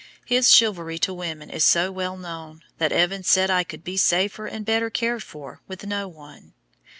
[0.25, 4.47] His chivalry to women is so well known, that Evans said I could be safer
[4.47, 6.53] and better cared for with no one.